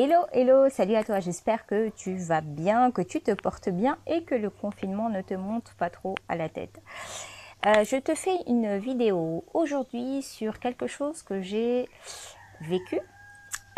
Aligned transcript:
Hello, 0.00 0.26
hello, 0.32 0.68
salut 0.68 0.94
à 0.94 1.02
toi, 1.02 1.18
j'espère 1.18 1.66
que 1.66 1.88
tu 1.88 2.14
vas 2.14 2.40
bien, 2.40 2.92
que 2.92 3.02
tu 3.02 3.20
te 3.20 3.32
portes 3.32 3.68
bien 3.68 3.98
et 4.06 4.22
que 4.22 4.36
le 4.36 4.48
confinement 4.48 5.08
ne 5.08 5.22
te 5.22 5.34
monte 5.34 5.74
pas 5.76 5.90
trop 5.90 6.14
à 6.28 6.36
la 6.36 6.48
tête. 6.48 6.80
Euh, 7.66 7.82
je 7.82 7.96
te 7.96 8.14
fais 8.14 8.36
une 8.46 8.78
vidéo 8.78 9.44
aujourd'hui 9.54 10.22
sur 10.22 10.60
quelque 10.60 10.86
chose 10.86 11.24
que 11.24 11.40
j'ai 11.40 11.88
vécu, 12.60 13.00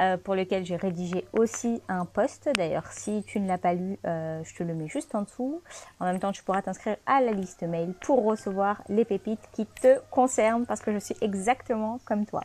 euh, 0.03 0.19
pour 0.19 0.35
lequel 0.35 0.67
j'ai 0.67 0.77
rédigé 0.77 1.27
aussi 1.33 1.81
un 1.89 2.05
post. 2.05 2.51
D'ailleurs, 2.55 2.93
si 2.93 3.25
tu 3.27 3.41
ne 3.41 3.49
l'as 3.49 3.57
pas 3.57 3.73
lu, 3.73 3.99
euh, 4.05 4.45
je 4.45 4.55
te 4.55 4.63
le 4.63 4.75
mets 4.75 4.89
juste 4.89 5.15
en 5.15 5.23
dessous. 5.23 5.63
En 6.01 6.05
même 6.05 6.19
temps, 6.19 6.33
tu 6.33 6.43
pourras 6.43 6.61
t'inscrire 6.61 6.99
à 7.07 7.23
la 7.23 7.33
liste 7.33 7.63
mail 7.63 7.95
pour 8.03 8.25
recevoir 8.25 8.83
les 8.91 9.07
pépites 9.07 9.49
qui 9.53 9.65
te 9.65 9.99
concernent 10.11 10.67
parce 10.67 10.83
que 10.83 10.93
je 10.93 10.99
suis 10.99 11.17
exactement 11.23 11.99
comme 12.05 12.27
toi. 12.27 12.43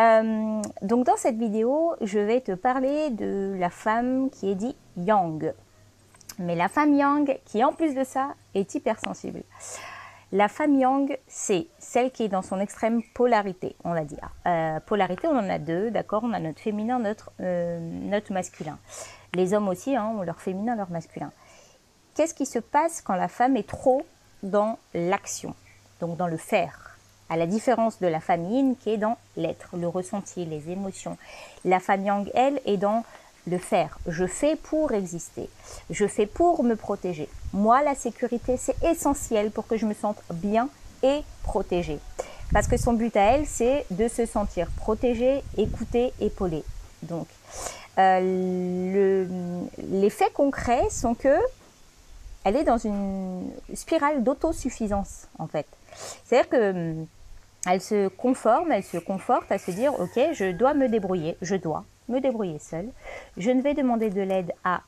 Euh, 0.00 0.62
donc 0.82 1.04
dans 1.04 1.16
cette 1.16 1.36
vidéo, 1.36 1.94
je 2.00 2.18
vais 2.18 2.40
te 2.40 2.52
parler 2.52 3.10
de 3.10 3.54
la 3.58 3.70
femme 3.70 4.30
qui 4.30 4.50
est 4.50 4.54
dit 4.54 4.74
Yang. 4.96 5.52
Mais 6.38 6.54
la 6.54 6.68
femme 6.68 6.94
Yang 6.94 7.38
qui 7.44 7.62
en 7.62 7.72
plus 7.72 7.94
de 7.94 8.04
ça 8.04 8.34
est 8.54 8.74
hypersensible. 8.74 9.42
La 10.32 10.48
femme 10.48 10.76
Yang, 10.76 11.18
c'est 11.26 11.66
celle 11.78 12.12
qui 12.12 12.22
est 12.22 12.28
dans 12.28 12.42
son 12.42 12.60
extrême 12.60 13.02
polarité, 13.14 13.74
on 13.82 13.92
va 13.92 14.04
dire. 14.04 14.30
Euh, 14.46 14.78
polarité, 14.80 15.26
on 15.26 15.36
en 15.36 15.50
a 15.50 15.58
deux, 15.58 15.90
d'accord 15.90 16.22
On 16.24 16.32
a 16.32 16.38
notre 16.38 16.60
féminin, 16.60 17.00
notre, 17.00 17.32
euh, 17.40 18.20
masculin. 18.30 18.78
Les 19.34 19.54
hommes 19.54 19.68
aussi 19.68 19.96
hein, 19.96 20.06
ont 20.06 20.22
leur 20.22 20.40
féminin, 20.40 20.76
leur 20.76 20.90
masculin. 20.90 21.32
Qu'est-ce 22.14 22.34
qui 22.34 22.46
se 22.46 22.60
passe 22.60 23.02
quand 23.02 23.16
la 23.16 23.28
femme 23.28 23.56
est 23.56 23.68
trop 23.68 24.02
dans 24.44 24.78
l'action, 24.94 25.54
donc 26.00 26.16
dans 26.16 26.28
le 26.28 26.36
faire? 26.36 26.89
À 27.30 27.36
la 27.36 27.46
différence 27.46 28.00
de 28.00 28.08
la 28.08 28.20
famille 28.20 28.76
qui 28.76 28.90
est 28.90 28.96
dans 28.98 29.16
l'être, 29.36 29.76
le 29.76 29.88
ressenti, 29.88 30.44
les 30.44 30.68
émotions. 30.70 31.16
La 31.64 31.78
femme 31.78 32.04
yang, 32.04 32.30
elle, 32.34 32.60
est 32.66 32.76
dans 32.76 33.04
le 33.46 33.56
faire. 33.56 33.98
Je 34.06 34.26
fais 34.26 34.56
pour 34.56 34.92
exister. 34.92 35.48
Je 35.88 36.06
fais 36.06 36.26
pour 36.26 36.62
me 36.64 36.74
protéger. 36.74 37.28
Moi, 37.52 37.82
la 37.82 37.94
sécurité, 37.94 38.56
c'est 38.56 38.82
essentiel 38.82 39.50
pour 39.52 39.66
que 39.66 39.76
je 39.76 39.86
me 39.86 39.94
sente 39.94 40.20
bien 40.34 40.68
et 41.02 41.20
protégée. 41.44 42.00
Parce 42.52 42.66
que 42.66 42.76
son 42.76 42.94
but 42.94 43.16
à 43.16 43.22
elle, 43.36 43.46
c'est 43.46 43.86
de 43.90 44.08
se 44.08 44.26
sentir 44.26 44.68
protégée, 44.76 45.42
écoutée, 45.56 46.12
épaulée. 46.20 46.64
Donc, 47.02 47.28
euh, 47.98 49.24
les 49.78 50.10
faits 50.10 50.32
concrets 50.32 50.90
sont 50.90 51.14
que 51.14 51.36
elle 52.42 52.56
est 52.56 52.64
dans 52.64 52.78
une 52.78 53.50
spirale 53.74 54.24
d'autosuffisance, 54.24 55.28
en 55.38 55.46
fait. 55.46 55.66
C'est-à-dire 56.24 56.48
que 56.48 56.70
hum, 56.70 57.06
elle 57.66 57.80
se 57.80 58.08
conforme, 58.08 58.72
elle 58.72 58.84
se 58.84 58.98
conforte 58.98 59.50
à 59.52 59.58
se 59.58 59.70
dire 59.70 59.98
ok, 59.98 60.32
je 60.32 60.52
dois 60.52 60.74
me 60.74 60.88
débrouiller, 60.88 61.36
je 61.42 61.56
dois 61.56 61.84
me 62.08 62.20
débrouiller 62.20 62.58
seule. 62.58 62.88
Je 63.36 63.50
ne 63.50 63.62
vais 63.62 63.74
demander 63.74 64.10
de 64.10 64.22
l'aide 64.22 64.52
à 64.64 64.82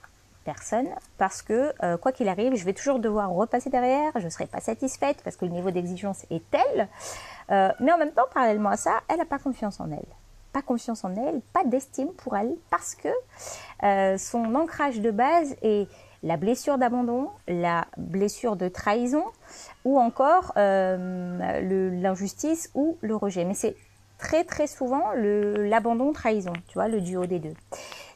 personne 0.45 0.89
parce 1.19 1.43
que 1.43 1.73
euh, 1.83 1.97
quoi 1.97 2.13
qu'il 2.13 2.29
arrive, 2.29 2.55
je 2.55 2.65
vais 2.65 2.73
toujours 2.73 2.99
devoir 2.99 3.31
repasser 3.31 3.71
derrière, 3.71 4.13
je 4.17 4.25
ne 4.25 4.31
serai 4.31 4.47
pas 4.47 4.61
satisfaite 4.61 5.19
parce 5.23 5.37
que 5.37 5.45
le 5.45 5.53
niveau 5.53 5.71
d'exigence 5.71 6.25
est 6.31 6.43
tel. 6.51 6.89
Euh, 7.51 7.71
mais 7.81 7.93
en 7.93 7.99
même 7.99 8.13
temps, 8.13 8.27
parallèlement 8.33 8.71
à 8.71 8.77
ça, 8.77 9.01
elle 9.09 9.19
n'a 9.19 9.25
pas 9.25 9.39
confiance 9.39 9.81
en 9.81 9.91
elle. 9.91 10.07
Pas 10.53 10.63
confiance 10.63 11.05
en 11.05 11.15
elle, 11.15 11.41
pas 11.53 11.65
d'estime 11.65 12.09
pour 12.09 12.37
elle 12.37 12.55
parce 12.71 12.95
que 12.95 13.09
euh, 13.85 14.19
son 14.19 14.55
ancrage 14.55 15.01
de 15.01 15.11
base 15.11 15.57
est 15.63 15.89
la 16.23 16.37
blessure 16.37 16.79
d'abandon, 16.79 17.31
la 17.49 17.87
blessure 17.97 18.57
de 18.57 18.69
trahison 18.69 19.25
ou 19.85 19.99
encore 19.99 20.53
euh, 20.57 21.91
l'injustice 22.01 22.71
ou 22.75 22.97
le 23.01 23.17
rejet. 23.17 23.45
Mais 23.45 23.55
c'est 23.55 23.77
très 24.19 24.45
très 24.45 24.67
souvent 24.67 25.13
l'abandon-trahison, 25.15 26.53
tu 26.69 26.75
vois, 26.75 26.89
le 26.89 27.01
duo 27.01 27.27
des 27.27 27.41
deux. 27.41 27.55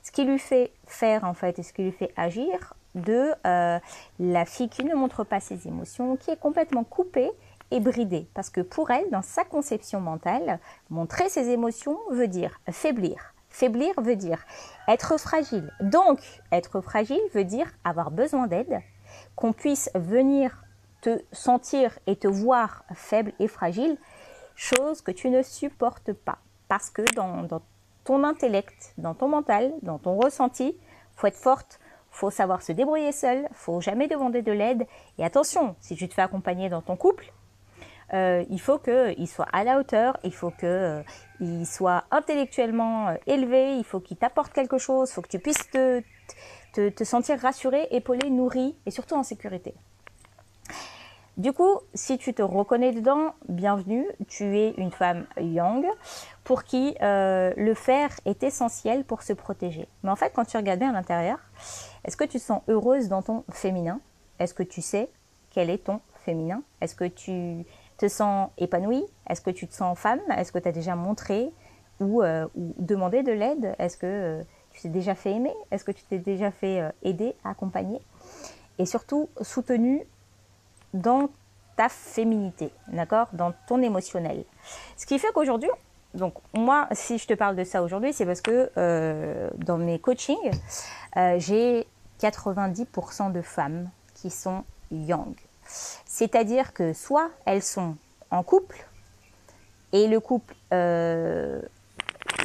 Ce 0.03 0.13
qui 0.13 0.25
lui 0.25 0.39
fait 0.39 0.71
faire 0.87 1.25
en 1.25 1.35
fait 1.35 1.59
et 1.59 1.63
ce 1.63 1.73
qui 1.73 1.83
lui 1.83 1.93
fait 1.93 2.13
agir 2.17 2.75
de 2.95 3.33
euh, 3.47 3.79
la 4.19 4.45
fille 4.45 4.69
qui 4.69 4.85
ne 4.85 4.95
montre 4.95 5.25
pas 5.25 5.41
ses 5.41 5.67
émotions, 5.67 6.17
qui 6.17 6.31
est 6.31 6.41
complètement 6.41 6.85
coupée 6.85 7.31
et 7.71 7.81
bridée. 7.81 8.27
Parce 8.35 8.51
que 8.51 8.61
pour 8.61 8.91
elle, 8.91 9.11
dans 9.11 9.23
sa 9.23 9.45
conception 9.45 10.01
mentale, 10.01 10.61
montrer 10.91 11.29
ses 11.29 11.51
émotions 11.51 11.99
veut 12.11 12.29
dire 12.29 12.61
faiblir, 12.71 13.35
Faiblir 13.57 13.95
veut 14.03 14.17
dire 14.17 14.45
être 14.87 15.19
fragile. 15.19 15.73
Donc, 15.81 16.21
être 16.53 16.83
fragile 16.83 17.23
veut 17.33 17.45
dire 17.45 17.73
avoir 17.85 18.11
besoin 18.11 18.49
d'aide, 18.49 18.83
qu'on 19.35 19.55
puisse 19.55 19.89
venir 19.95 20.63
te 21.01 21.23
sentir 21.33 21.99
et 22.07 22.17
te 22.17 22.29
voir 22.29 22.85
faible 22.95 23.33
et 23.39 23.49
fragile, 23.49 23.97
chose 24.57 25.01
que 25.01 25.11
tu 25.11 25.31
ne 25.31 25.43
supportes 25.43 26.13
pas. 26.13 26.37
Parce 26.69 26.91
que 26.91 27.01
dans, 27.15 27.49
ton 28.05 28.25
intellect, 28.25 28.93
dans 28.99 29.15
ton 29.15 29.29
mental, 29.29 29.73
dans 29.81 29.99
ton 29.99 30.17
ressenti, 30.17 30.77
faut 31.15 31.27
être 31.27 31.39
forte, 31.39 31.81
faut 32.11 32.29
savoir 32.29 32.61
se 32.61 32.73
débrouiller 32.73 33.13
seul, 33.13 33.49
faut 33.53 33.81
jamais 33.81 34.07
demander 34.07 34.43
de 34.43 34.53
l'aide. 34.53 34.87
Et 35.17 35.25
attention, 35.25 35.77
si 35.81 35.97
tu 35.97 36.07
te 36.11 36.13
fais 36.13 36.21
accompagner 36.21 36.69
dans 36.69 36.83
ton 36.83 36.97
couple, 36.97 37.33
euh, 38.15 38.45
il 38.51 38.61
faut 38.61 38.79
qu'il 38.79 39.29
soit 39.29 39.49
à 39.53 39.65
la 39.65 39.79
hauteur, 39.79 40.17
il 40.23 40.33
faut 40.33 40.51
qu'il 40.51 40.69
euh, 40.69 41.65
soit 41.65 42.05
intellectuellement 42.11 43.09
euh, 43.09 43.15
élevé, 43.27 43.77
il 43.77 43.85
faut 43.85 44.01
qu'il 44.01 44.17
t'apporte 44.17 44.53
quelque 44.53 44.79
chose, 44.79 45.11
il 45.11 45.13
faut 45.13 45.23
que 45.23 45.29
tu 45.29 45.39
puisses 45.41 45.69
te, 45.71 47.05
sentir 47.05 47.41
rassuré, 47.41 47.89
épaulé, 47.91 48.31
nourri 48.31 48.77
et 48.87 48.91
surtout 48.91 49.17
en 49.17 49.23
sécurité. 49.23 49.75
Du 51.37 51.53
coup, 51.53 51.81
si 51.95 52.17
tu 52.17 52.33
te 52.33 52.43
reconnais 52.43 52.93
dedans, 52.93 53.35
bienvenue, 53.49 54.07
tu 54.27 54.57
es 54.57 54.71
une 54.79 54.91
femme 54.91 55.27
yang 55.39 55.85
pour 56.45 56.65
qui 56.65 56.97
le 57.01 57.75
faire 57.75 58.09
est 58.25 58.43
essentiel 58.43 59.05
pour 59.05 59.23
se 59.23 59.35
protéger. 59.35 59.87
Mais 60.03 60.11
en 60.11 60.17
fait, 60.17 60.33
quand 60.35 60.47
tu 60.47 60.57
regardes 60.57 60.79
bien 60.79 60.91
à 60.91 60.95
l'intérieur, 60.95 61.39
est-ce 62.05 62.17
que 62.17 62.25
tu 62.25 62.39
te 62.39 62.43
sens 62.43 62.63
heureuse 62.69 63.09
dans 63.09 63.21
ton 63.21 63.45
féminin? 63.51 64.01
Est-ce 64.39 64.55
que 64.55 64.63
tu 64.63 64.81
sais 64.81 65.11
quel 65.51 65.69
est 65.69 65.85
ton 65.85 66.01
féminin? 66.25 66.63
Est-ce 66.81 66.95
que 66.95 67.05
tu 67.05 67.67
te 67.97 68.09
sens 68.09 68.51
épanouie? 68.59 69.05
Est-ce 69.29 69.41
que 69.41 69.51
tu 69.51 69.67
te 69.67 69.75
sens 69.75 69.99
femme? 69.99 70.21
Est-ce 70.37 70.53
que 70.53 70.59
tu 70.59 70.69
as 70.69 70.73
déjà 70.73 70.95
montré 70.95 71.51
ou, 72.01 72.23
euh, 72.23 72.47
demandé 72.55 73.23
de 73.23 73.33
l'aide? 73.33 73.75
Est-ce 73.79 73.97
que 73.97 74.07
euh, 74.07 74.43
tu 74.73 74.83
t'es 74.83 74.89
déjà 74.89 75.15
fait 75.15 75.33
aimer? 75.33 75.55
Est-ce 75.71 75.85
que 75.85 75.93
tu 75.93 76.03
t'es 76.05 76.19
déjà 76.19 76.51
fait 76.51 76.81
euh, 76.81 76.91
aider, 77.03 77.35
accompagner? 77.45 78.01
Et 78.79 78.87
surtout, 78.87 79.29
soutenu 79.41 80.07
dans 80.93 81.29
ta 81.77 81.89
féminité, 81.89 82.71
d'accord? 82.89 83.29
Dans 83.33 83.53
ton 83.67 83.83
émotionnel. 83.83 84.45
Ce 84.97 85.07
qui 85.07 85.19
fait 85.19 85.33
qu'aujourd'hui, 85.33 85.71
donc 86.15 86.35
moi, 86.55 86.89
si 86.93 87.19
je 87.19 87.27
te 87.27 87.35
parle 87.35 87.57
de 87.57 87.65
ça 87.65 87.83
aujourd'hui, 87.83 88.13
c'est 88.13 88.25
parce 88.25 88.41
que 88.41 88.71
dans 89.57 89.77
mes 89.77 89.99
coachings, 89.99 90.51
j'ai 91.37 91.87
90% 92.21 93.33
de 93.33 93.43
femmes 93.43 93.91
qui 94.15 94.31
sont 94.31 94.65
yang. 94.91 95.35
C'est-à-dire 95.67 96.73
que 96.73 96.93
soit 96.93 97.31
elles 97.45 97.63
sont 97.63 97.97
en 98.31 98.43
couple 98.43 98.87
et 99.93 100.09
le 100.09 100.21
couple, 100.21 100.55
euh, 100.73 101.61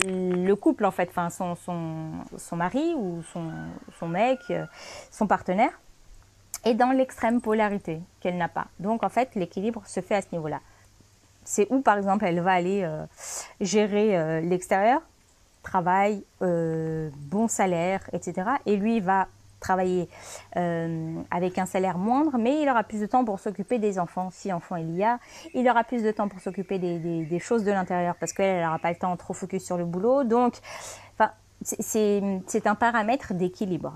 le 0.06 0.54
couple 0.54 0.86
en 0.86 0.92
fait, 0.92 1.10
enfin 1.10 1.30
son, 1.30 1.56
son, 1.56 2.56
mari 2.56 2.94
ou 2.96 3.22
son, 3.34 3.52
son 4.00 4.08
mec, 4.08 4.40
euh, 4.50 4.66
son 5.12 5.28
partenaire, 5.28 5.72
est 6.64 6.76
dans 6.76 6.92
l'extrême 6.92 7.42
polarité 7.42 8.00
qu'elle 8.20 8.38
n'a 8.38 8.48
pas. 8.48 8.68
Donc 8.80 9.04
en 9.04 9.10
fait, 9.10 9.36
l'équilibre 9.36 9.82
se 9.86 10.00
fait 10.00 10.16
à 10.16 10.22
ce 10.22 10.28
niveau-là. 10.32 10.62
C'est 11.44 11.68
où 11.72 11.82
par 11.82 11.98
exemple 11.98 12.26
elle 12.26 12.40
va 12.40 12.54
aller 12.54 12.84
euh, 12.84 13.06
gérer 13.60 14.42
l'extérieur, 14.42 15.02
travail, 15.64 16.24
bon 16.40 17.48
salaire, 17.48 18.02
etc. 18.14 18.50
Et 18.66 18.78
lui 18.78 19.00
va 19.00 19.28
travailler 19.62 20.10
euh, 20.58 21.16
avec 21.32 21.58
un 21.58 21.66
salaire 21.66 21.98
moindre, 21.98 22.38
mais 22.38 22.62
il 22.62 22.70
aura 22.70 22.84
plus 22.84 23.00
de 23.00 23.06
temps 23.06 23.24
pour 23.24 23.40
s'occuper 23.40 23.80
des 23.80 23.98
enfants, 23.98 24.30
si 24.32 24.52
enfant 24.52 24.76
il 24.76 24.94
y 24.98 25.04
a. 25.04 25.20
Il 25.54 25.70
aura 25.70 25.86
plus 25.86 26.04
de 26.04 26.12
temps 26.12 26.28
pour 26.28 26.42
s'occuper 26.42 26.80
des, 26.80 27.40
choses 27.40 27.64
de 27.64 27.72
l'intérieur 27.72 28.16
parce 28.20 28.34
qu'elle 28.34 28.64
n'aura 28.64 28.80
pas 28.80 28.90
le 28.90 28.98
temps 28.98 29.16
trop 29.16 29.34
focus 29.34 29.64
sur 29.64 29.78
le 29.78 29.86
boulot. 29.86 30.26
Donc, 30.26 30.56
c'est 31.64 32.66
un 32.66 32.76
paramètre 32.76 33.34
d'équilibre. 33.34 33.94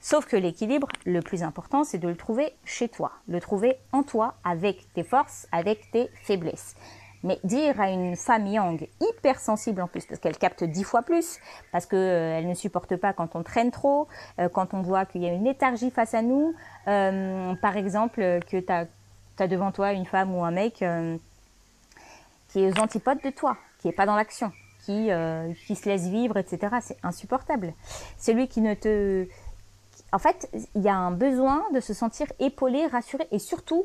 Sauf 0.00 0.26
que 0.26 0.36
l'équilibre, 0.36 0.86
le 1.06 1.20
plus 1.22 1.42
important, 1.42 1.82
c'est 1.82 1.98
de 1.98 2.08
le 2.08 2.16
trouver 2.16 2.52
chez 2.64 2.88
toi, 2.88 3.12
le 3.26 3.40
trouver 3.40 3.76
en 3.92 4.04
toi, 4.04 4.34
avec 4.44 4.92
tes 4.92 5.02
forces, 5.02 5.48
avec 5.50 5.90
tes 5.90 6.08
faiblesses. 6.22 6.76
Mais 7.24 7.40
dire 7.42 7.80
à 7.80 7.90
une 7.90 8.16
femme 8.16 8.46
yang 8.46 8.88
hypersensible 9.00 9.82
en 9.82 9.88
plus, 9.88 10.06
parce 10.06 10.20
qu'elle 10.20 10.38
capte 10.38 10.62
dix 10.62 10.84
fois 10.84 11.02
plus, 11.02 11.38
parce 11.72 11.86
qu'elle 11.86 11.98
euh, 11.98 12.42
ne 12.42 12.54
supporte 12.54 12.96
pas 12.96 13.12
quand 13.12 13.34
on 13.34 13.42
traîne 13.42 13.70
trop, 13.70 14.06
euh, 14.38 14.48
quand 14.48 14.72
on 14.72 14.82
voit 14.82 15.04
qu'il 15.04 15.22
y 15.22 15.26
a 15.26 15.32
une 15.32 15.44
léthargie 15.44 15.90
face 15.90 16.14
à 16.14 16.22
nous, 16.22 16.54
euh, 16.86 17.54
par 17.56 17.76
exemple 17.76 18.20
que 18.48 18.60
tu 18.60 18.72
as, 18.72 19.48
devant 19.48 19.72
toi 19.72 19.92
une 19.92 20.06
femme 20.06 20.34
ou 20.34 20.44
un 20.44 20.50
mec 20.50 20.84
qui 22.48 22.60
est 22.60 22.72
aux 22.72 22.80
antipodes 22.80 23.22
de 23.22 23.30
toi, 23.30 23.56
qui 23.78 23.88
n'est 23.88 23.92
pas 23.92 24.06
dans 24.06 24.16
l'action, 24.16 24.52
qui, 24.84 25.10
qui 25.66 25.76
se 25.76 25.88
laisse 25.88 26.08
vivre, 26.08 26.36
etc. 26.36 26.76
C'est 26.80 26.98
insupportable. 27.04 27.72
Celui 28.18 28.48
qui 28.48 28.60
ne 28.60 28.74
te... 28.74 29.28
En 30.10 30.18
fait, 30.18 30.48
il 30.74 30.82
y 30.82 30.88
a 30.88 30.96
un 30.96 31.12
besoin 31.12 31.64
de 31.72 31.78
se 31.78 31.94
sentir 31.94 32.26
épaulé, 32.40 32.86
rassuré 32.86 33.28
et 33.30 33.38
surtout 33.38 33.84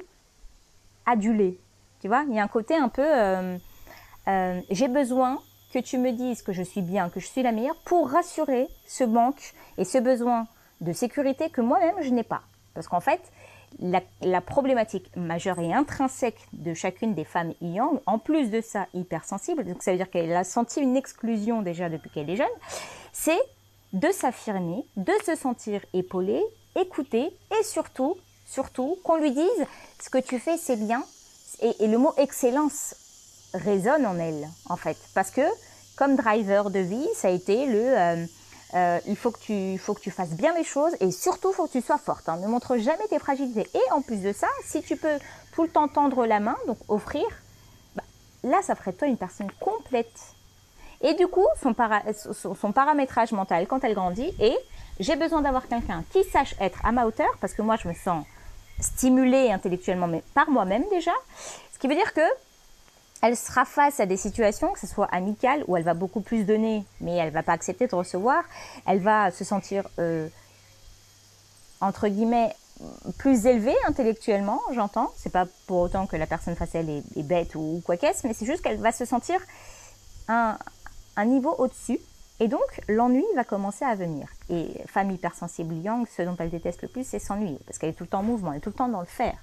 adulé. 1.05 1.59
Tu 2.03 2.09
vois, 2.09 2.25
il 2.27 2.35
y 2.35 2.39
a 2.39 2.43
un 2.43 2.49
côté 2.49 2.75
un 2.75 2.89
peu, 2.89 3.01
euh, 3.01 3.57
euh, 4.27 4.61
j'ai 4.69 4.89
besoin 4.89 5.39
que 5.73 5.79
tu 5.79 5.97
me 5.97 6.11
dises 6.11 6.41
que 6.41 6.51
je 6.51 6.61
suis 6.61 6.81
bien, 6.81 7.07
que 7.07 7.21
je 7.21 7.27
suis 7.27 7.41
la 7.41 7.53
meilleure, 7.53 7.77
pour 7.85 8.09
rassurer 8.09 8.67
ce 8.85 9.05
manque 9.05 9.53
et 9.77 9.85
ce 9.85 9.99
besoin 9.99 10.45
de 10.81 10.91
sécurité 10.91 11.49
que 11.49 11.61
moi-même 11.61 11.95
je 12.01 12.09
n'ai 12.09 12.23
pas. 12.23 12.41
Parce 12.73 12.89
qu'en 12.89 12.99
fait, 12.99 13.21
la, 13.79 14.41
problématique 14.41 15.15
majeure 15.15 15.59
et 15.59 15.73
intrinsèque 15.73 16.45
de 16.51 16.73
chacune 16.73 17.13
des 17.13 17.23
femmes 17.23 17.53
yang, 17.61 18.01
en 18.05 18.19
plus 18.19 18.49
de 18.49 18.59
ça 18.59 18.87
hypersensible, 18.93 19.63
donc 19.63 19.81
ça 19.81 19.91
veut 19.91 19.97
dire 19.97 20.09
qu'elle 20.09 20.35
a 20.35 20.43
senti 20.43 20.81
une 20.81 20.97
exclusion 20.97 21.61
déjà 21.61 21.87
depuis 21.87 22.09
qu'elle 22.09 22.29
est 22.29 22.35
jeune, 22.35 22.47
c'est 23.13 23.39
de 23.93 24.11
s'affirmer, 24.11 24.83
de 24.97 25.13
se 25.25 25.35
sentir 25.35 25.79
épaulée, 25.93 26.43
écoutée 26.75 27.31
et 27.57 27.63
surtout, 27.63 28.17
surtout 28.45 28.97
qu'on 29.05 29.15
lui 29.15 29.31
dise 29.31 29.65
ce 30.01 30.09
que 30.09 30.17
tu 30.17 30.37
fais 30.37 30.57
c'est 30.57 30.85
bien 30.85 31.01
et, 31.61 31.87
le 31.87 31.97
mot 31.97 32.13
excellence 32.17 32.95
résonne 33.53 34.05
en 34.05 34.17
elle 34.17 34.47
en 34.69 34.77
fait 34.77 34.97
parce 35.13 35.31
que 35.31 35.41
comme 35.95 36.15
driver 36.15 36.69
de 36.69 36.79
vie 36.79 37.07
ça 37.15 37.27
a 37.27 37.31
été 37.31 37.65
le 37.65 37.97
euh, 37.97 38.25
euh, 38.75 38.99
il 39.07 39.15
faut 39.15 39.29
que, 39.29 39.39
tu, 39.39 39.77
faut 39.77 39.93
que 39.93 39.99
tu 39.99 40.09
fasses 40.09 40.31
bien 40.31 40.53
les 40.55 40.63
choses 40.63 40.93
et 40.99 41.11
surtout, 41.11 41.51
il 41.51 41.55
faut 41.55 41.67
que 41.67 41.73
tu 41.73 41.81
sois 41.81 41.99
forte. 41.99 42.27
Hein. 42.27 42.37
Ne 42.37 42.47
montre 42.47 42.77
jamais 42.77 43.05
tes 43.07 43.19
fragilités. 43.19 43.67
Et 43.73 43.91
en 43.91 44.01
plus 44.01 44.17
de 44.17 44.33
ça, 44.33 44.47
si 44.65 44.81
tu 44.81 44.97
peux 44.97 45.19
tout 45.53 45.63
le 45.63 45.69
temps 45.69 45.87
tendre 45.87 46.25
la 46.25 46.39
main, 46.39 46.55
donc 46.65 46.77
offrir, 46.87 47.23
bah, 47.95 48.03
là, 48.43 48.61
ça 48.63 48.73
ferait 48.73 48.91
de 48.93 48.97
toi 48.97 49.07
une 49.07 49.17
personne 49.17 49.51
complète. 49.59 50.19
Et 51.01 51.13
du 51.13 51.27
coup, 51.27 51.45
son, 51.61 51.75
son, 52.55 52.71
paramétrage 52.71 53.31
mental, 53.31 53.67
quand 53.67 53.83
elle 53.83 53.93
grandit, 53.93 54.33
est 54.39 54.57
j'ai 54.99 55.15
besoin 55.15 55.41
d'avoir 55.41 55.67
quelqu'un 55.67 56.03
qui 56.11 56.23
sache 56.23 56.55
être 56.59 56.83
à 56.83 56.91
ma 56.91 57.05
hauteur, 57.05 57.29
parce 57.41 57.53
que 57.53 57.61
moi, 57.61 57.75
je 57.75 57.87
me 57.87 57.93
sens 57.93 58.25
stimulée 58.83 59.51
intellectuellement, 59.51 60.07
mais 60.07 60.23
par 60.33 60.49
moi-même 60.49 60.83
déjà. 60.89 61.11
Ce 61.73 61.79
qui 61.79 61.87
veut 61.87 61.95
dire 61.95 62.13
que 62.13 62.21
elle 63.23 63.37
sera 63.37 63.63
face 63.63 64.01
à 64.01 64.05
des 64.05 64.17
situations, 64.17 64.73
que 64.73 64.79
ce 64.79 64.87
soit 64.87 65.05
amicales, 65.05 65.63
où 65.67 65.77
elle 65.77 65.83
va 65.83 65.93
beaucoup 65.93 66.19
plus 66.19 66.43
donner, 66.43 66.83
mais 66.99 67.15
elle 67.15 67.31
va 67.31 67.41
pas 67.41 67.53
accepter 67.53 67.87
de 67.87 67.95
recevoir. 67.95 68.43
Elle 68.85 68.99
va 68.99 69.31
se 69.31 69.45
sentir, 69.45 69.87
euh, 69.97 70.27
entre 71.79 72.09
guillemets, 72.09 72.53
plus 73.17 73.45
élevée 73.45 73.75
intellectuellement, 73.87 74.59
j'entends. 74.73 75.09
C'est 75.15 75.31
pas 75.31 75.45
pour 75.67 75.79
autant 75.79 76.05
que 76.05 76.17
la 76.17 76.27
personne 76.27 76.57
face 76.57 76.75
à 76.75 76.79
elle 76.79 76.89
est, 76.89 77.23
bête 77.23 77.55
ou, 77.55 77.81
quoi 77.85 77.95
qu'est-ce, 77.95 78.27
mais 78.27 78.33
c'est 78.33 78.45
juste 78.45 78.61
qu'elle 78.61 78.81
va 78.81 78.91
se 78.91 79.05
sentir 79.05 79.39
un, 80.27 80.57
un 81.15 81.25
niveau 81.25 81.55
au-dessus. 81.57 81.99
Et 82.41 82.49
donc, 82.49 82.81
l'ennui 82.89 83.23
va 83.35 83.45
commencer 83.45 83.85
à 83.85 83.95
venir. 83.95 84.27
Et 84.49 84.67
femme 84.87 85.11
hypersensible 85.11 85.75
Yang, 85.75 86.07
ce 86.09 86.21
dont 86.23 86.35
elle 86.39 86.49
déteste 86.49 86.81
le 86.81 86.87
plus, 86.87 87.05
c'est 87.05 87.19
s'ennuyer, 87.19 87.59
parce 87.65 87.77
qu'elle 87.77 87.89
est 87.89 87.93
tout 87.93 88.03
le 88.03 88.09
temps 88.09 88.19
en 88.19 88.23
mouvement, 88.23 88.51
elle 88.51 88.57
est 88.57 88.61
tout 88.61 88.69
le 88.69 88.75
temps 88.75 88.89
dans 88.89 88.99
le 88.99 89.05
faire. 89.05 89.37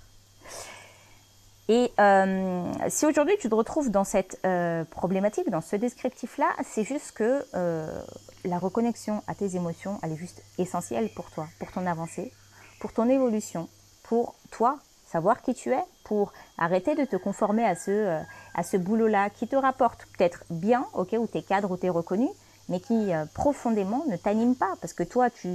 Et 1.71 1.93
euh, 2.01 2.73
si 2.89 3.07
aujourd'hui 3.07 3.37
tu 3.39 3.49
te 3.49 3.55
retrouves 3.55 3.93
dans 3.93 4.03
cette 4.03 4.41
euh, 4.45 4.83
problématique, 4.85 5.49
dans 5.51 5.61
ce 5.61 5.77
descriptif-là, 5.77 6.49
c'est 6.65 6.83
juste 6.83 7.13
que 7.13 7.47
euh, 7.55 8.03
la 8.45 8.59
reconnexion 8.59 9.23
à 9.29 9.37
tes 9.37 9.55
émotions, 9.55 10.01
elle 10.03 10.11
est 10.11 10.17
juste 10.17 10.43
essentielle 10.59 11.09
pour 11.15 11.31
toi, 11.31 11.47
pour 11.61 11.71
ton 11.71 11.87
avancée, 11.87 12.33
pour 12.81 12.93
ton 12.93 13.09
évolution, 13.09 13.69
pour 14.03 14.35
toi, 14.51 14.81
savoir 15.07 15.43
qui 15.43 15.55
tu 15.55 15.71
es, 15.71 15.85
pour 16.03 16.33
arrêter 16.59 16.97
de 16.97 17.05
te 17.05 17.15
conformer 17.15 17.65
à 17.65 17.77
ce, 17.77 18.21
à 18.55 18.63
ce 18.65 18.77
boulot-là 18.77 19.31
qui 19.31 19.47
te 19.47 19.55
rapporte 19.55 20.09
peut-être 20.19 20.43
bien, 20.51 20.85
ok, 20.95 21.15
où 21.21 21.29
tu 21.29 21.39
es 21.39 21.43
cadre, 21.43 21.71
où 21.71 21.77
tu 21.77 21.87
es 21.87 21.91
reconnu, 21.91 22.29
mais 22.71 22.81
qui 22.81 23.11
profondément 23.35 24.05
ne 24.09 24.17
t'anime 24.17 24.55
pas, 24.55 24.73
parce 24.81 24.93
que 24.95 25.03
toi, 25.03 25.29
tu 25.29 25.49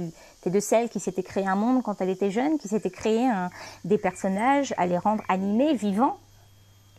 es 0.44 0.50
de 0.50 0.60
celles 0.60 0.90
qui 0.90 1.00
s'étaient 1.00 1.22
créé 1.22 1.46
un 1.46 1.56
monde 1.56 1.82
quand 1.82 2.00
elle 2.00 2.10
était 2.10 2.30
jeune, 2.30 2.58
qui 2.58 2.68
s'était 2.68 2.90
créé 2.90 3.28
des 3.84 3.98
personnages 3.98 4.74
à 4.76 4.86
les 4.86 4.98
rendre 4.98 5.24
animés, 5.28 5.74
vivants. 5.74 6.18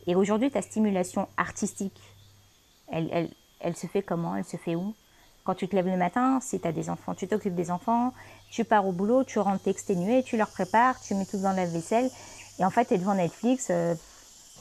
Et 0.08 0.16
aujourd'hui, 0.16 0.50
ta 0.50 0.62
stimulation 0.62 1.28
artistique, 1.38 2.02
elle, 2.92 3.10
elle, 3.12 3.30
elle 3.60 3.76
se 3.76 3.86
fait 3.86 4.02
comment? 4.02 4.36
Elle 4.36 4.46
se 4.46 4.58
fait 4.58 4.76
où? 4.76 4.96
Quand 5.44 5.54
tu 5.54 5.68
te 5.68 5.76
lèves 5.76 5.88
le 5.88 5.98
matin, 5.98 6.40
si 6.42 6.60
tu 6.60 6.68
as 6.68 6.72
des 6.72 6.90
enfants, 6.90 7.14
tu 7.14 7.28
t'occupes 7.28 7.56
des 7.56 7.70
enfants, 7.70 8.12
tu 8.50 8.66
pars 8.66 8.88
au 8.88 8.92
boulot, 8.92 9.24
tu 9.24 9.40
rentres 9.40 9.68
exténué, 9.68 10.24
tu 10.24 10.36
leur 10.36 10.50
prépares, 10.50 11.00
tu 11.00 11.14
mets 11.14 11.26
tout 11.26 11.38
dans 11.38 11.54
la 11.54 11.66
vaisselle, 11.66 12.10
et 12.60 12.66
en 12.66 12.70
fait, 12.72 12.86
tu 12.86 12.96
es 12.96 12.98
devant 12.98 13.14
Netflix, 13.14 13.68
euh, 13.70 13.94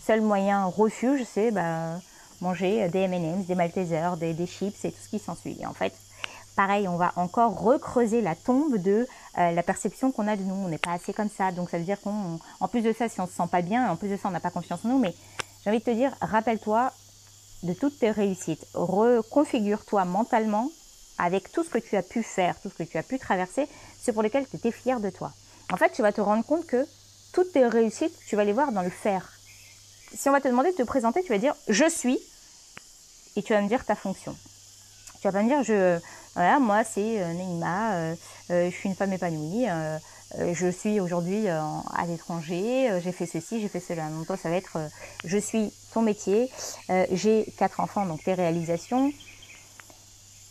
seul 0.04 0.20
moyen 0.20 0.66
refuge, 0.66 1.24
c'est... 1.24 1.50
Bah, 1.50 1.98
manger 2.40 2.88
des 2.88 3.00
M&M's, 3.00 3.46
des 3.46 3.54
Maltesers, 3.54 4.16
des, 4.16 4.34
des 4.34 4.46
chips 4.46 4.84
et 4.84 4.92
tout 4.92 5.00
ce 5.02 5.08
qui 5.08 5.18
s'ensuit. 5.18 5.56
Et 5.60 5.66
en 5.66 5.72
fait, 5.72 5.92
pareil, 6.56 6.88
on 6.88 6.96
va 6.96 7.12
encore 7.16 7.60
recreuser 7.60 8.22
la 8.22 8.34
tombe 8.34 8.78
de 8.78 9.06
euh, 9.38 9.50
la 9.52 9.62
perception 9.62 10.10
qu'on 10.10 10.26
a 10.26 10.36
de 10.36 10.42
nous. 10.42 10.54
On 10.54 10.68
n'est 10.68 10.78
pas 10.78 10.92
assez 10.92 11.12
comme 11.12 11.28
ça. 11.28 11.52
Donc 11.52 11.70
ça 11.70 11.78
veut 11.78 11.84
dire 11.84 12.00
qu'en 12.00 12.68
plus 12.68 12.80
de 12.82 12.92
ça, 12.92 13.08
si 13.08 13.20
on 13.20 13.26
se 13.26 13.32
sent 13.32 13.48
pas 13.50 13.62
bien, 13.62 13.88
en 13.90 13.96
plus 13.96 14.08
de 14.08 14.16
ça, 14.16 14.28
on 14.28 14.32
n'a 14.32 14.40
pas 14.40 14.50
confiance 14.50 14.84
en 14.84 14.88
nous. 14.88 14.98
Mais 14.98 15.14
j'ai 15.62 15.70
envie 15.70 15.78
de 15.78 15.84
te 15.84 15.90
dire, 15.90 16.12
rappelle-toi 16.20 16.92
de 17.62 17.72
toutes 17.74 17.98
tes 17.98 18.10
réussites. 18.10 18.66
Reconfigure-toi 18.74 20.04
mentalement 20.04 20.70
avec 21.18 21.52
tout 21.52 21.62
ce 21.62 21.70
que 21.70 21.78
tu 21.78 21.96
as 21.96 22.02
pu 22.02 22.22
faire, 22.22 22.60
tout 22.60 22.70
ce 22.70 22.74
que 22.74 22.82
tu 22.82 22.98
as 22.98 23.02
pu 23.02 23.18
traverser, 23.18 23.68
ce 24.00 24.10
pour 24.10 24.22
lequel 24.22 24.46
tu 24.48 24.56
étais 24.56 24.72
fier 24.72 25.00
de 25.00 25.10
toi. 25.10 25.32
En 25.72 25.76
fait, 25.76 25.90
tu 25.90 26.02
vas 26.02 26.12
te 26.12 26.20
rendre 26.20 26.44
compte 26.44 26.66
que 26.66 26.86
toutes 27.32 27.52
tes 27.52 27.66
réussites, 27.66 28.14
tu 28.26 28.36
vas 28.36 28.44
les 28.44 28.52
voir 28.52 28.72
dans 28.72 28.82
le 28.82 28.90
faire 28.90 29.35
si 30.16 30.28
on 30.28 30.32
va 30.32 30.40
te 30.40 30.48
demander 30.48 30.72
de 30.72 30.76
te 30.76 30.82
présenter, 30.82 31.22
tu 31.22 31.28
vas 31.28 31.38
dire 31.38 31.54
je 31.68 31.88
suis 31.88 32.18
et 33.36 33.42
tu 33.42 33.52
vas 33.52 33.60
me 33.60 33.68
dire 33.68 33.84
ta 33.84 33.94
fonction. 33.94 34.34
Tu 35.20 35.28
vas 35.28 35.32
pas 35.32 35.42
me 35.42 35.48
dire 35.48 35.62
je 35.62 35.98
voilà 36.34 36.58
moi 36.58 36.84
c'est 36.84 37.22
euh, 37.22 37.32
Neima, 37.32 37.94
euh, 37.94 38.14
euh, 38.50 38.70
je 38.70 38.76
suis 38.76 38.88
une 38.88 38.94
femme 38.94 39.12
épanouie, 39.12 39.66
je 40.52 40.68
suis 40.68 41.00
aujourd'hui 41.00 41.48
à 41.48 42.06
l'étranger, 42.06 43.00
j'ai 43.02 43.12
fait 43.12 43.26
ceci, 43.26 43.60
j'ai 43.60 43.68
fait 43.68 43.80
cela. 43.80 44.08
Donc 44.08 44.26
toi 44.26 44.36
ça 44.36 44.50
va 44.50 44.56
être 44.56 44.78
je 45.24 45.38
suis 45.38 45.72
ton 45.92 46.02
métier, 46.02 46.50
j'ai 47.12 47.52
quatre 47.58 47.80
enfants 47.80 48.06
donc 48.06 48.22
tes 48.24 48.34
réalisations. 48.34 49.12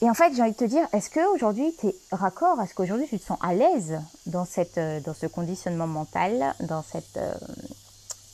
Et 0.01 0.09
en 0.09 0.13
fait, 0.13 0.35
j'ai 0.35 0.41
envie 0.41 0.51
de 0.51 0.57
te 0.57 0.65
dire, 0.65 0.85
est-ce 0.91 1.09
qu'aujourd'hui 1.09 1.73
tu 1.79 1.87
es 1.87 1.95
raccord 2.11 2.61
Est-ce 2.61 2.75
qu'aujourd'hui 2.75 3.07
tu 3.07 3.17
te 3.17 3.23
sens 3.23 3.37
à 3.41 3.53
l'aise 3.53 3.97
dans, 4.25 4.43
cette, 4.43 4.77
dans 4.77 5.13
ce 5.13 5.25
conditionnement 5.25 5.87
mental, 5.87 6.53
dans 6.59 6.83
cette, 6.83 7.17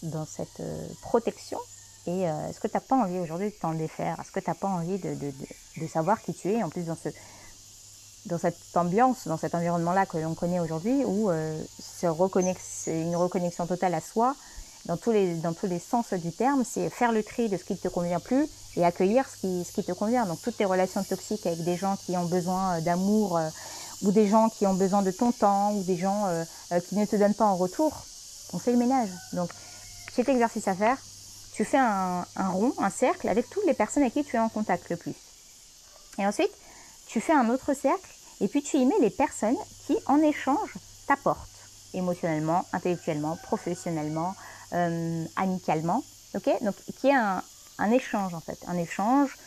dans 0.03 0.25
cette 0.25 0.59
euh, 0.59 0.87
protection 1.01 1.59
et 2.07 2.27
euh, 2.27 2.49
est-ce 2.49 2.59
que 2.59 2.67
tu 2.67 2.73
n'as 2.73 2.81
pas 2.81 2.95
envie 2.95 3.19
aujourd'hui 3.19 3.49
de 3.49 3.55
t'en 3.55 3.73
défaire? 3.73 4.19
Est-ce 4.19 4.31
que 4.31 4.39
tu 4.39 4.49
n'as 4.49 4.55
pas 4.55 4.67
envie 4.67 4.97
de, 4.97 5.13
de, 5.13 5.31
de, 5.77 5.87
savoir 5.87 6.21
qui 6.21 6.33
tu 6.33 6.51
es? 6.51 6.63
En 6.63 6.69
plus, 6.69 6.85
dans, 6.85 6.95
ce, 6.95 7.09
dans 8.25 8.39
cette 8.39 8.57
ambiance, 8.75 9.27
dans 9.27 9.37
cet 9.37 9.53
environnement-là 9.53 10.07
que 10.07 10.17
l'on 10.17 10.33
connaît 10.33 10.59
aujourd'hui, 10.59 11.05
où 11.05 11.29
euh, 11.29 11.61
c'est 11.79 12.07
une 12.07 13.15
reconnexion 13.15 13.67
totale 13.67 13.93
à 13.93 14.01
soi, 14.01 14.35
dans 14.87 14.97
tous 14.97 15.11
les, 15.11 15.35
dans 15.35 15.53
tous 15.53 15.67
les 15.67 15.77
sens 15.77 16.11
du 16.13 16.31
terme, 16.31 16.63
c'est 16.65 16.89
faire 16.89 17.11
le 17.11 17.21
tri 17.21 17.49
de 17.49 17.57
ce 17.57 17.63
qui 17.63 17.73
ne 17.73 17.77
te 17.77 17.87
convient 17.87 18.19
plus 18.19 18.49
et 18.75 18.83
accueillir 18.83 19.29
ce 19.29 19.37
qui, 19.37 19.63
ce 19.63 19.71
qui 19.71 19.83
te 19.83 19.91
convient. 19.91 20.25
Donc, 20.25 20.41
toutes 20.41 20.57
tes 20.57 20.65
relations 20.65 21.03
toxiques 21.03 21.45
avec 21.45 21.63
des 21.63 21.77
gens 21.77 21.97
qui 21.97 22.17
ont 22.17 22.25
besoin 22.25 22.81
d'amour, 22.81 23.39
ou 24.01 24.11
des 24.11 24.27
gens 24.27 24.49
qui 24.49 24.65
ont 24.65 24.73
besoin 24.73 25.03
de 25.03 25.11
ton 25.11 25.31
temps, 25.31 25.73
ou 25.73 25.83
des 25.83 25.97
gens 25.97 26.25
qui 26.89 26.95
ne 26.95 27.05
te 27.05 27.15
donnent 27.15 27.35
pas 27.35 27.45
en 27.45 27.57
retour, 27.57 28.05
on 28.53 28.59
fait 28.59 28.71
le 28.71 28.79
ménage. 28.79 29.09
Donc, 29.33 29.51
cet 30.13 30.29
exercice 30.29 30.67
à 30.67 30.75
faire, 30.75 30.97
tu 31.53 31.65
fais 31.65 31.77
un, 31.77 32.25
rond, 32.37 32.73
un 32.79 32.89
cercle 32.89 33.27
avec 33.29 33.49
toutes 33.49 33.65
les 33.65 33.73
personnes 33.73 34.03
avec 34.03 34.13
qui 34.13 34.23
tu 34.23 34.35
es 34.35 34.39
en 34.39 34.49
contact 34.49 34.89
le 34.89 34.97
plus. 34.97 35.15
Et 36.17 36.25
ensuite, 36.25 36.51
tu 37.07 37.21
fais 37.21 37.33
un 37.33 37.49
autre 37.49 37.73
cercle 37.73 38.09
et 38.41 38.47
puis 38.47 38.61
tu 38.61 38.77
y 38.77 38.85
mets 38.85 38.99
les 38.99 39.09
personnes 39.09 39.57
qui, 39.85 39.97
en 40.07 40.21
échange, 40.21 40.73
t'apportent 41.07 41.49
émotionnellement, 41.93 42.65
intellectuellement, 42.73 43.37
professionnellement, 43.43 44.33
euh, 44.73 45.25
amicalement. 45.35 46.03
ok? 46.35 46.49
Donc, 46.61 46.75
qui 46.99 47.07
est 47.07 47.15
un, 47.15 47.41
échange 47.91 48.33
en 48.33 48.39
fait, 48.39 48.57
un 48.67 48.77
échange 48.77 49.37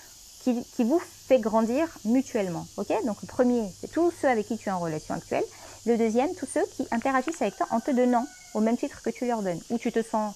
qui, 0.43 0.85
vous 0.85 1.01
fait 1.01 1.41
grandir 1.41 1.89
mutuellement. 2.05 2.67
ok? 2.77 2.93
Donc, 3.07 3.17
le 3.23 3.27
premier, 3.27 3.71
c'est 3.81 3.91
tous 3.91 4.13
ceux 4.21 4.29
avec 4.29 4.47
qui 4.47 4.59
tu 4.59 4.69
es 4.69 4.73
en 4.73 4.79
relation 4.79 5.15
actuelle. 5.15 5.45
Le 5.87 5.97
deuxième, 5.97 6.35
tous 6.35 6.47
ceux 6.47 6.65
qui 6.77 6.87
interagissent 6.91 7.41
avec 7.41 7.57
toi 7.57 7.67
en 7.71 7.81
te 7.81 7.91
donnant 7.91 8.27
au 8.53 8.61
même 8.61 8.77
titre 8.77 9.03
que 9.03 9.11
tu 9.11 9.27
leur 9.27 9.43
donnes, 9.43 9.61
où 9.71 9.79
tu 9.79 9.91
te 9.91 10.03
sens 10.03 10.35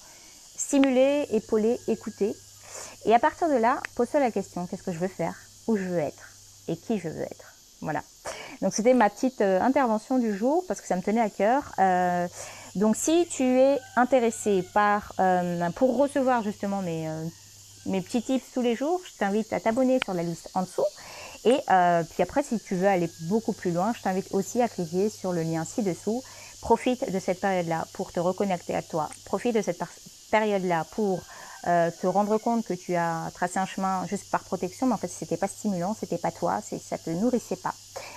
stimuler, 0.58 1.26
épauler, 1.30 1.80
écouter. 1.88 2.36
Et 3.06 3.14
à 3.14 3.18
partir 3.18 3.48
de 3.48 3.54
là, 3.54 3.80
pose-toi 3.94 4.20
la 4.20 4.30
question, 4.30 4.66
qu'est-ce 4.66 4.82
que 4.82 4.92
je 4.92 4.98
veux 4.98 5.08
faire? 5.08 5.34
Où 5.66 5.76
je 5.76 5.84
veux 5.84 5.98
être? 5.98 6.32
Et 6.66 6.76
qui 6.76 6.98
je 6.98 7.08
veux 7.08 7.22
être? 7.22 7.54
Voilà. 7.80 8.02
Donc 8.60 8.74
c'était 8.74 8.94
ma 8.94 9.08
petite 9.08 9.40
euh, 9.40 9.60
intervention 9.60 10.18
du 10.18 10.36
jour 10.36 10.64
parce 10.66 10.80
que 10.80 10.86
ça 10.86 10.96
me 10.96 11.02
tenait 11.02 11.20
à 11.20 11.30
cœur. 11.30 11.72
Euh, 11.78 12.26
donc 12.74 12.96
si 12.96 13.26
tu 13.30 13.44
es 13.44 13.78
intéressé 13.96 14.64
par, 14.74 15.12
euh, 15.20 15.70
pour 15.70 15.96
recevoir 15.96 16.42
justement 16.42 16.82
mes, 16.82 17.08
mes 17.86 18.00
petits 18.00 18.22
tips 18.22 18.44
tous 18.52 18.62
les 18.62 18.74
jours, 18.74 19.00
je 19.04 19.16
t'invite 19.18 19.52
à 19.52 19.60
t'abonner 19.60 20.00
sur 20.04 20.12
la 20.12 20.22
liste 20.22 20.50
en 20.54 20.62
dessous. 20.62 20.84
Et 21.44 21.56
puis 22.10 22.22
après, 22.22 22.42
si 22.42 22.58
tu 22.58 22.74
veux 22.74 22.88
aller 22.88 23.08
beaucoup 23.22 23.52
plus 23.52 23.70
loin, 23.70 23.92
je 23.96 24.02
t'invite 24.02 24.26
aussi 24.34 24.60
à 24.60 24.68
cliquer 24.68 25.08
sur 25.08 25.32
le 25.32 25.42
lien 25.42 25.64
ci-dessous. 25.64 26.22
Profite 26.60 27.10
de 27.10 27.18
cette 27.20 27.40
période-là 27.40 27.86
pour 27.92 28.12
te 28.12 28.18
reconnecter 28.18 28.74
à 28.74 28.82
toi. 28.82 29.08
Profite 29.24 29.54
de 29.54 29.62
cette 29.62 29.78
période-là 30.30 30.84
pour 30.92 31.20
euh, 31.66 31.90
te 31.90 32.06
rendre 32.06 32.38
compte 32.38 32.64
que 32.64 32.74
tu 32.74 32.94
as 32.94 33.30
tracé 33.34 33.58
un 33.58 33.66
chemin 33.66 34.06
juste 34.06 34.30
par 34.30 34.44
protection, 34.44 34.86
mais 34.86 34.94
en 34.94 34.98
fait 34.98 35.08
c'était 35.08 35.36
pas 35.36 35.48
stimulant, 35.48 35.96
c'était 35.98 36.18
pas 36.18 36.30
toi, 36.30 36.60
ça 36.60 36.98
te 36.98 37.10
nourrissait 37.10 37.56
pas. 37.56 37.74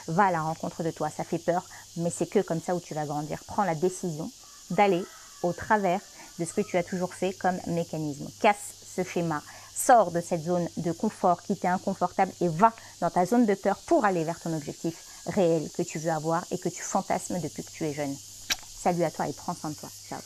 Va 0.07 0.25
à 0.25 0.31
la 0.31 0.41
rencontre 0.41 0.83
de 0.83 0.91
toi, 0.91 1.09
ça 1.09 1.23
fait 1.23 1.39
peur, 1.39 1.63
mais 1.97 2.09
c'est 2.09 2.29
que 2.29 2.39
comme 2.39 2.61
ça 2.61 2.75
où 2.75 2.79
tu 2.79 2.93
vas 2.93 3.05
grandir. 3.05 3.43
Prends 3.47 3.63
la 3.63 3.75
décision 3.75 4.29
d'aller 4.69 5.03
au 5.43 5.53
travers 5.53 5.99
de 6.39 6.45
ce 6.45 6.53
que 6.53 6.61
tu 6.61 6.77
as 6.77 6.83
toujours 6.83 7.13
fait 7.13 7.33
comme 7.33 7.57
mécanisme. 7.67 8.29
Casse 8.41 8.75
ce 8.95 9.03
schéma, 9.03 9.41
Sors 9.73 10.11
de 10.11 10.21
cette 10.21 10.43
zone 10.43 10.67
de 10.77 10.91
confort 10.91 11.41
qui 11.41 11.55
t'est 11.55 11.67
inconfortable 11.67 12.31
et 12.41 12.47
va 12.47 12.73
dans 12.99 13.09
ta 13.09 13.25
zone 13.25 13.45
de 13.45 13.55
peur 13.55 13.77
pour 13.87 14.05
aller 14.05 14.23
vers 14.23 14.39
ton 14.39 14.53
objectif 14.53 14.95
réel 15.25 15.69
que 15.75 15.81
tu 15.81 15.97
veux 15.97 16.11
avoir 16.11 16.45
et 16.51 16.59
que 16.59 16.69
tu 16.69 16.83
fantasmes 16.83 17.39
depuis 17.39 17.63
que 17.63 17.71
tu 17.71 17.85
es 17.85 17.93
jeune. 17.93 18.15
Salut 18.83 19.03
à 19.03 19.11
toi 19.11 19.27
et 19.27 19.33
prends 19.33 19.55
soin 19.55 19.71
de 19.71 19.75
toi. 19.75 19.89
Ciao. 20.07 20.19